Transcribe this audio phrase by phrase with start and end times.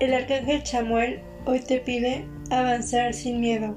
[0.00, 3.76] El arcángel Chamuel hoy te pide avanzar sin miedo.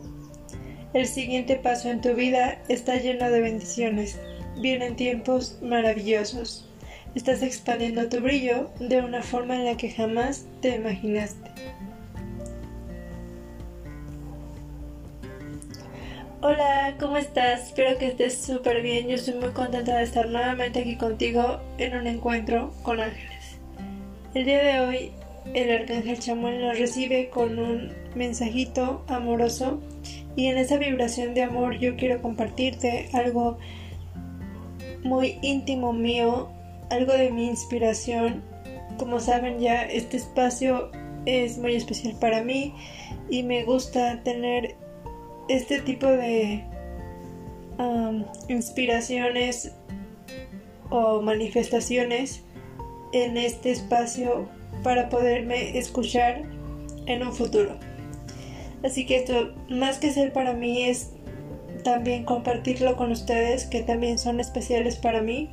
[0.94, 4.18] El siguiente paso en tu vida está lleno de bendiciones.
[4.62, 6.66] Vienen tiempos maravillosos.
[7.14, 11.52] Estás expandiendo tu brillo de una forma en la que jamás te imaginaste.
[16.40, 17.68] Hola, ¿cómo estás?
[17.68, 19.10] Espero que estés súper bien.
[19.10, 23.58] Yo estoy muy contenta de estar nuevamente aquí contigo en un encuentro con ángeles.
[24.34, 25.12] El día de hoy
[25.54, 29.82] el arcángel Chamuel nos recibe con un mensajito amoroso
[30.36, 33.58] y en esa vibración de amor yo quiero compartirte algo
[35.04, 36.50] muy íntimo mío,
[36.90, 38.42] algo de mi inspiración.
[38.98, 40.92] Como saben ya este espacio
[41.26, 42.74] es muy especial para mí
[43.30, 44.76] y me gusta tener
[45.50, 46.64] este tipo de
[47.78, 49.74] um, inspiraciones
[50.90, 52.44] o manifestaciones
[53.14, 54.50] en este espacio
[54.84, 56.44] para poderme escuchar
[57.06, 57.78] en un futuro.
[58.84, 61.12] Así que esto, más que ser para mí, es
[61.84, 65.50] también compartirlo con ustedes, que también son especiales para mí.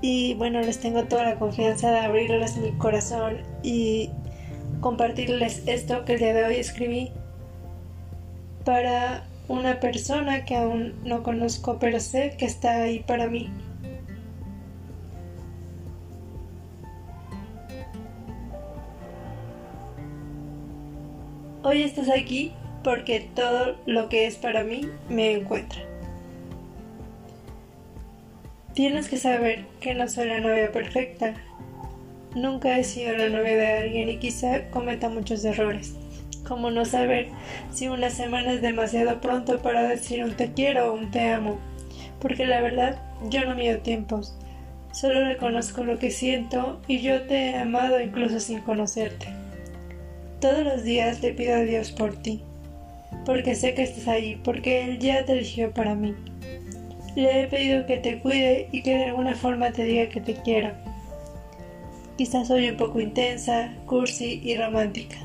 [0.00, 4.10] Y bueno, les tengo toda la confianza de abrirles mi corazón y
[4.80, 7.12] compartirles esto que el día de hoy escribí
[8.64, 13.50] para una persona que aún no conozco, pero sé que está ahí para mí.
[21.64, 22.50] Hoy estás aquí
[22.82, 25.80] porque todo lo que es para mí me encuentra.
[28.74, 31.34] Tienes que saber que no soy la novia perfecta.
[32.34, 35.94] Nunca he sido la novia de alguien y quizá cometa muchos errores.
[36.48, 37.28] Como no saber
[37.72, 41.60] si una semana es demasiado pronto para decir un te quiero o un te amo.
[42.20, 43.00] Porque la verdad,
[43.30, 44.36] yo no mido tiempos.
[44.90, 49.41] Solo reconozco lo que siento y yo te he amado incluso sin conocerte.
[50.42, 52.42] Todos los días le pido a Dios por ti,
[53.24, 56.16] porque sé que estás ahí, porque Él ya te eligió para mí.
[57.14, 60.34] Le he pedido que te cuide y que de alguna forma te diga que te
[60.34, 60.72] quiero.
[62.18, 65.16] Quizás soy un poco intensa, cursi y romántica.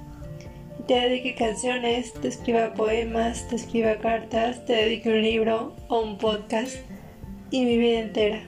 [0.88, 6.20] Te dedique canciones, te escriba poemas, te escriba cartas, te dedique un libro o un
[6.20, 6.76] podcast
[7.50, 8.44] y mi vida entera.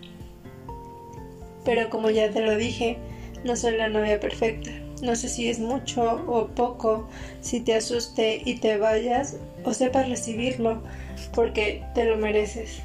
[1.65, 2.97] Pero como ya te lo dije,
[3.43, 4.69] no soy la novia perfecta.
[5.01, 7.07] No sé si es mucho o poco,
[7.41, 10.81] si te asuste y te vayas o sepas recibirlo
[11.33, 12.81] porque te lo mereces.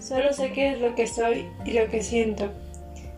[0.00, 2.50] Solo sé qué es lo que soy y lo que siento.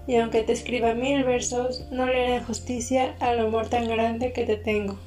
[0.08, 4.44] Y aunque te escriba mil versos, no le haré justicia al amor tan grande que
[4.44, 4.98] te tengo.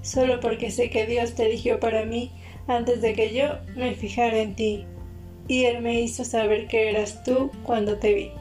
[0.00, 2.30] Solo porque sé que Dios te eligió para mí
[2.66, 4.86] antes de que yo me fijara en ti.
[5.48, 8.37] Y Él me hizo saber que eras tú cuando te vi.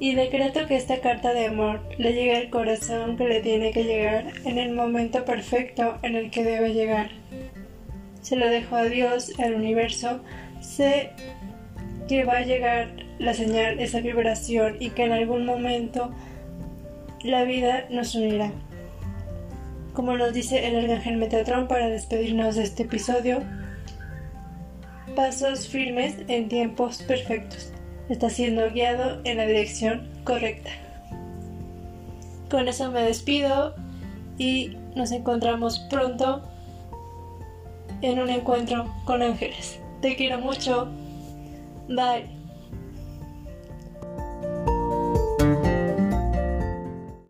[0.00, 3.84] Y decreto que esta carta de amor le llegue al corazón que le tiene que
[3.84, 7.10] llegar en el momento perfecto en el que debe llegar.
[8.22, 10.20] Se lo dejo a Dios, al universo,
[10.60, 11.10] sé
[12.06, 12.88] que va a llegar
[13.18, 16.14] la señal, esa vibración y que en algún momento
[17.24, 18.52] la vida nos unirá.
[19.94, 23.42] Como nos dice el arcángel Metatron para despedirnos de este episodio,
[25.16, 27.72] pasos firmes en tiempos perfectos
[28.08, 30.70] está siendo guiado en la dirección correcta.
[32.50, 33.74] Con eso me despido
[34.38, 36.42] y nos encontramos pronto
[38.00, 39.80] en un encuentro con ángeles.
[40.00, 40.88] Te quiero mucho.
[41.88, 42.37] Bye.